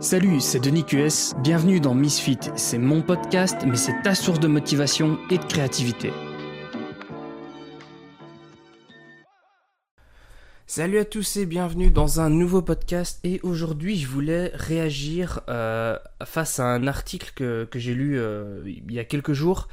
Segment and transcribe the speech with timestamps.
[0.00, 2.38] Salut, c'est Denis QS, bienvenue dans Misfit.
[2.54, 6.12] C'est mon podcast, mais c'est ta source de motivation et de créativité.
[10.68, 13.18] Salut à tous et bienvenue dans un nouveau podcast.
[13.24, 18.92] Et aujourd'hui, je voulais réagir euh, face à un article que, j'ai lu euh, il
[18.92, 19.66] y a quelques jours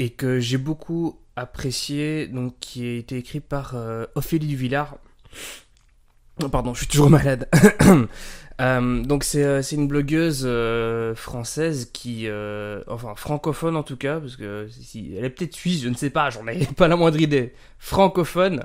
[0.00, 4.98] et que j'ai beaucoup apprécié, donc qui a été écrit par euh, Ophélie Duvillard.
[6.42, 7.48] Oh, pardon, je suis toujours malade.
[8.60, 12.28] Euh, donc c'est euh, une blogueuse euh, française qui,
[12.86, 16.10] enfin francophone en tout cas, parce que si, elle est peut-être suisse, je ne sais
[16.10, 17.54] pas, j'en ai pas la moindre idée.
[17.78, 18.64] Francophone,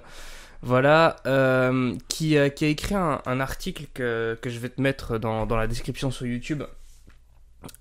[0.62, 1.18] voilà,
[2.10, 5.68] qui, qui, a écrit un, article que, que, je vais te mettre dans, dans la
[5.68, 6.64] description sur YouTube.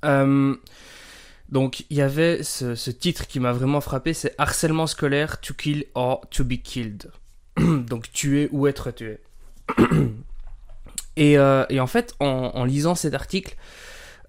[0.03, 5.55] donc il y avait ce, ce titre qui m'a vraiment frappé, c'est harcèlement scolaire, to
[5.55, 7.11] kill or to be killed.
[7.57, 9.19] donc tuer ou être tué.
[11.19, 13.57] Euh, et, en fait, en, lisant cet article,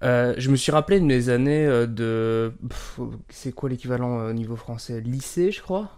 [0.04, 2.54] euh, je me suis rappelé de mes années euh, de.
[3.30, 5.02] C'est quoi l'équivalent au niveau français?
[5.02, 5.90] Lycée, je crois?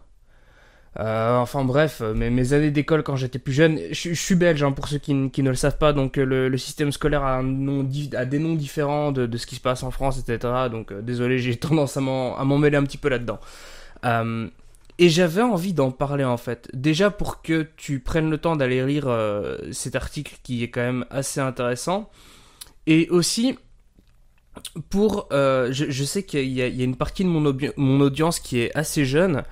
[1.00, 4.98] Enfin bref, mes, années d'école quand j'étais plus jeune, je, suis belge hein, pour ceux
[4.98, 9.46] qui, ne le savent pas, donc le, système scolaire a, des noms différents de, ce
[9.46, 10.52] qui se passe en France, etc.
[10.72, 13.40] Donc désolé, j'ai tendance à m'en mêler un petit peu là-dedans.
[15.00, 16.70] Et j'avais envie d'en parler en fait.
[16.74, 20.82] Déjà pour que tu prennes le temps d'aller lire euh, cet article qui est quand
[20.82, 22.10] même assez intéressant.
[22.88, 23.58] Et aussi
[24.90, 25.28] pour...
[25.32, 29.44] Euh, je, sais qu'il y, a une partie de mon, audience qui est assez jeune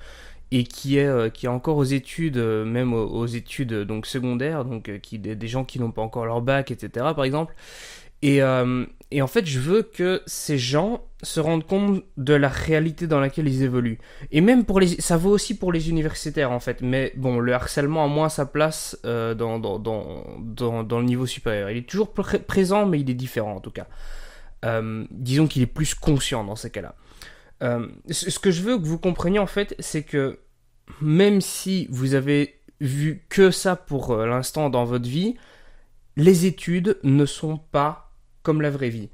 [0.50, 4.98] et qui est, euh, qui est encore aux études, même aux, études donc secondaires, donc
[5.00, 7.06] qui, des gens qui n'ont pas encore leur bac, etc.
[7.14, 7.54] par exemple.
[8.22, 8.40] Et,
[9.10, 13.20] et en fait, je veux que ces gens se rendent compte de la réalité dans
[13.20, 13.98] laquelle ils évoluent.
[14.32, 16.82] Et même pour les, ça vaut aussi pour les universitaires en fait.
[16.82, 21.26] Mais bon, le harcèlement a moins sa place euh, dans, dans, dans, dans, le niveau
[21.26, 21.70] supérieur.
[21.70, 23.86] Il est toujours présent, mais il est différent en tout cas.
[24.64, 26.94] Euh, disons qu'il est plus conscient dans ces cas-là.
[27.62, 30.40] Euh, ce que je veux que vous compreniez en fait, c'est que
[31.00, 35.36] même si vous avez vu que ça pour l'instant dans votre vie,
[36.16, 38.05] les études ne sont pas
[38.46, 39.08] comme la vraie vie.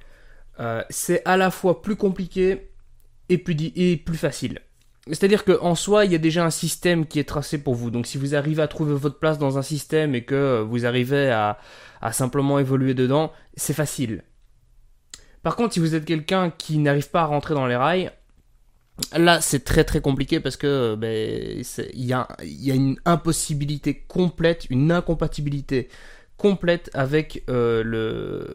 [0.60, 2.68] Euh, c'est à la fois plus compliqué
[3.30, 4.58] et plus, facile.
[5.06, 7.90] C'est-à-dire qu'en soi, il y a déjà un système qui est tracé pour vous.
[7.90, 11.30] Donc si vous arrivez à trouver votre place dans un système et que vous arrivez
[11.30, 11.58] à,
[12.12, 14.22] simplement évoluer dedans, c'est facile.
[15.42, 18.12] Par contre, si vous êtes quelqu'un qui n'arrive pas à rentrer dans les rails,
[19.16, 21.64] là c'est très très compliqué parce que ben,
[21.94, 22.12] il y
[22.70, 25.88] a une impossibilité complète, une incompatibilité
[26.36, 27.82] complète avec euh,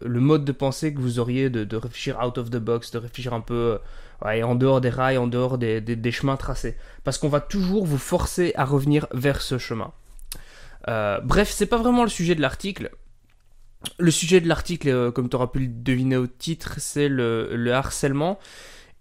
[0.02, 3.34] le, mode de pensée que vous auriez de, réfléchir out of the box, de réfléchir
[3.34, 3.80] un peu
[4.26, 6.76] euh, en dehors des rails, en dehors des, chemins tracés.
[7.04, 9.94] Parce qu'on va toujours vous forcer à revenir vers ce chemin.
[10.88, 12.92] Euh, bref, c'est pas vraiment le sujet de l'article.
[14.00, 18.40] Le sujet de l'article, comme tu auras pu le deviner au titre, c'est le, harcèlement.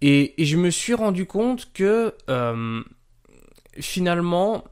[0.03, 2.15] Et, et, je me suis rendu compte que
[3.81, 4.65] finalement,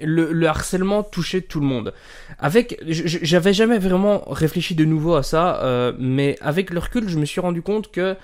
[0.00, 1.94] le, harcèlement touchait tout le monde.
[2.38, 7.18] Avec, j'avais jamais vraiment réfléchi de nouveau à ça, euh, mais avec le recul, je
[7.18, 8.16] me suis rendu compte que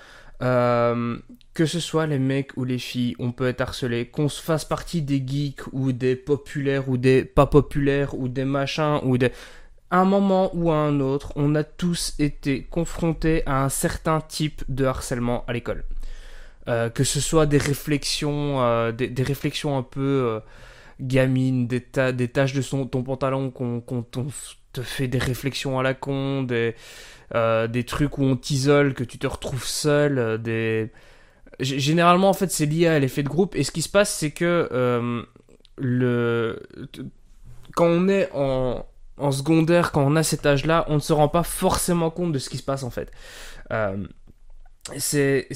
[0.42, 1.18] euh,
[1.52, 4.64] que ce soit les mecs ou les filles, on peut être harcelé, qu'on se fasse
[4.64, 9.30] partie des geeks ou des populaires ou des pas populaires ou des machins ou des
[9.92, 14.84] un moment ou un autre, on a tous été confrontés à un certain type de
[14.84, 15.84] harcèlement à l'école.
[16.68, 20.40] Euh, que ce soit des réflexions, des, réflexions un peu
[21.00, 24.04] gamine, des, des taches de son, ton pantalon qu'on
[24.72, 26.74] te fait des réflexions à la con, des,
[27.34, 30.90] euh, des trucs où on t'isole, que tu te retrouves seul, euh, des...
[31.60, 34.30] Généralement, en fait, c'est lié à l'effet de groupe, et ce qui se passe, c'est
[34.30, 35.22] que euh,
[35.76, 36.60] le...
[37.74, 38.86] quand on est en,
[39.18, 42.38] en secondaire, quand on a cet âge-là, on ne se rend pas forcément compte de
[42.38, 43.12] ce qui se passe, en fait.
[44.96, 45.48] c'est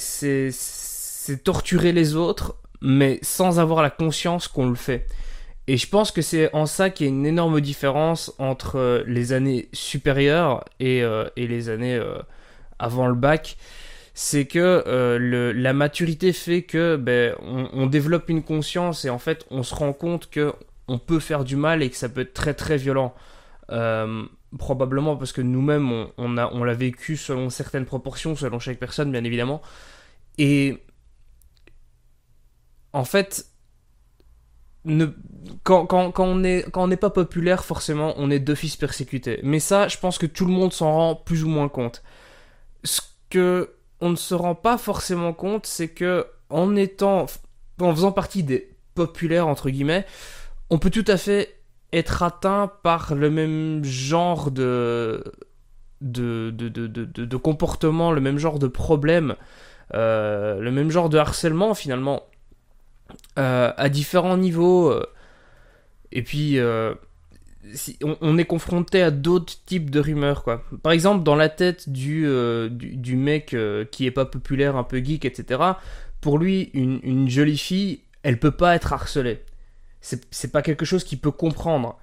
[1.43, 5.07] torturer les autres, mais sans avoir la conscience qu'on le fait.
[5.67, 9.03] Et je pense que c'est en ça qu'il y a une énorme différence entre euh,
[9.07, 12.19] les années supérieures et, euh, les années euh,
[12.77, 13.57] avant le bac.
[14.13, 14.83] C'est que
[15.53, 19.91] la maturité fait que ben, on, développe une conscience et en fait on se rend
[19.91, 20.53] compte que
[20.87, 23.13] on peut faire du mal et que ça peut être très très violent.
[24.57, 26.33] probablement parce que nous-mêmes on
[26.63, 29.61] l'a vécu selon certaines proportions, selon chaque personne bien évidemment.
[30.37, 30.77] Et
[32.93, 33.47] en fait,
[35.63, 39.39] quand, on n'est pas populaire, forcément, on est d'office persécuté.
[39.43, 42.03] Mais ça, je pense que tout le monde s'en rend plus ou moins compte.
[42.83, 43.71] Ce que
[44.01, 47.27] on ne se rend pas forcément compte, c'est que en en
[47.93, 50.05] faisant partie des populaires entre guillemets,
[50.69, 51.55] on peut tout à fait
[51.91, 55.23] être atteint par le même genre de,
[56.01, 59.35] de comportement, le même genre de problème,
[59.93, 62.23] euh, le même genre de harcèlement finalement,
[63.37, 64.89] euh, à différents niveaux.
[64.89, 65.05] euh,
[66.11, 66.93] et puis, euh,
[67.73, 70.63] si- on, est confronté à d'autres types de rumeurs, quoi.
[70.83, 72.27] Par exemple, dans la tête du,
[72.71, 73.55] du, mec
[73.91, 75.61] qui est pas populaire, un peu geek, etc.,
[76.21, 79.43] pour lui, une, jolie fille, elle peut pas être harcelée.
[79.99, 81.99] C'est pas quelque chose qu'il peut comprendre.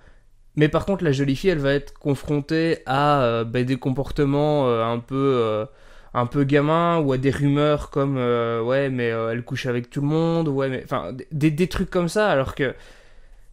[0.56, 4.98] Mais par contre, la jolie fille, elle va être confrontée à ben, des comportements un
[4.98, 5.66] peu
[6.14, 9.88] un peu gamins ou à des rumeurs comme euh, ouais mais euh, elle couche avec
[9.90, 12.74] tout le monde ouais mais enfin des, des trucs comme ça alors que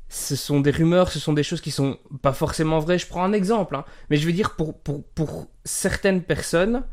[0.09, 2.97] ce sont des rumeurs, ce sont des choses qui sont pas forcément vraies.
[2.97, 3.85] Je prends un exemple, hein.
[4.09, 6.83] mais je veux dire pour, pour, pour certaines personnes,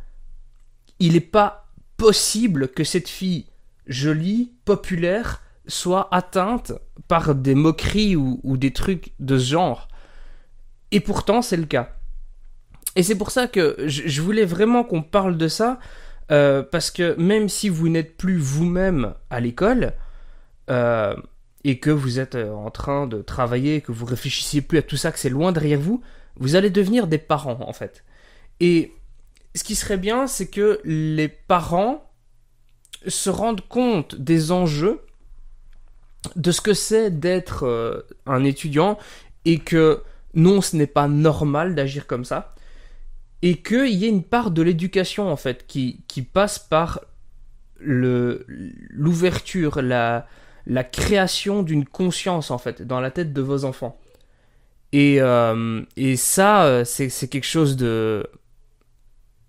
[0.98, 3.46] il n'est pas possible que cette fille
[3.86, 6.72] jolie, populaire, soit atteinte
[7.08, 9.88] par des moqueries ou, ou des trucs de ce genre.
[10.90, 11.95] Et pourtant, c'est le cas.
[12.96, 15.78] Et c'est pour ça que je, voulais vraiment qu'on parle de ça,
[16.32, 19.92] euh, parce que même si vous n'êtes plus vous-même à l'école,
[20.70, 21.14] euh,
[21.62, 24.96] et que vous êtes euh, en train de travailler, que vous réfléchissiez plus à tout
[24.96, 26.00] ça, que c'est loin derrière vous,
[26.36, 28.04] vous allez devenir des parents en fait.
[28.60, 28.92] Et
[29.54, 32.10] ce qui serait bien, c'est que les parents
[33.08, 35.00] se rendent compte des enjeux
[36.34, 38.98] de ce que c'est d'être euh, un étudiant
[39.44, 40.02] et que
[40.34, 42.54] non, ce n'est pas normal d'agir comme ça
[43.46, 46.02] et qu'il y ait une part de l'éducation en fait qui,
[46.32, 47.00] passe par
[47.78, 50.26] l'ouverture, la,
[50.90, 54.00] création d'une conscience en fait dans la tête de vos enfants.
[54.92, 55.84] Et, euh,
[56.16, 58.26] ça, euh, c'est quelque chose de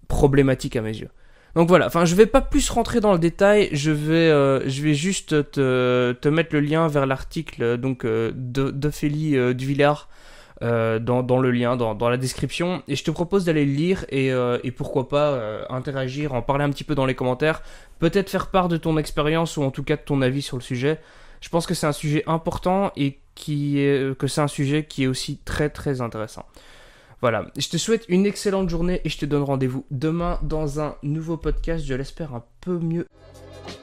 [0.07, 1.09] problématique à mes yeux.
[1.55, 4.83] Donc voilà, enfin je vais pas plus rentrer dans le détail, je vais, euh, je
[4.83, 10.07] vais juste te, mettre le lien vers l'article donc d'Ophélie Duvillard
[10.63, 14.31] euh, dans, le lien, dans, la description, et je te propose d'aller le lire et,
[14.31, 17.61] euh, pourquoi pas euh, interagir, en parler un petit peu dans les commentaires,
[17.99, 20.63] peut-être faire part de ton expérience ou en tout cas de ton avis sur le
[20.63, 20.99] sujet.
[21.41, 25.37] Je pense que c'est un sujet important et que c'est un sujet qui est aussi
[25.45, 26.45] très très intéressant.
[27.21, 30.95] Voilà, je te souhaite une excellente journée et je te donne rendez-vous demain dans un
[31.01, 33.07] nouveau podcast, je l'espère un peu mieux.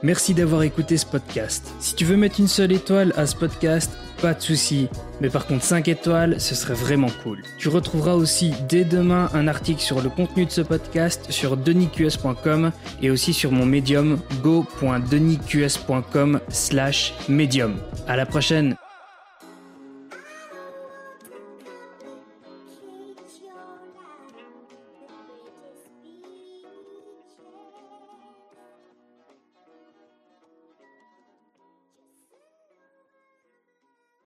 [0.02, 1.72] Merci d'avoir écouté ce podcast.
[1.80, 3.90] Si tu veux mettre une seule étoile à ce podcast,
[4.22, 4.88] pas de souci.
[5.20, 7.42] Mais par contre 5 étoiles, ce serait vraiment cool.
[7.58, 12.72] Tu retrouveras aussi dès demain un article sur le contenu de ce podcast sur denisqs.com
[13.02, 17.76] et aussi sur mon médium go.denisqs.com slash médium.
[18.06, 18.76] À la prochaine